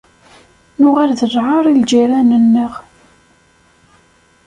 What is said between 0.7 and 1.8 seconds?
Nuɣal d lɛar i